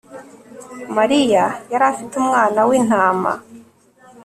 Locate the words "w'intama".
2.67-3.31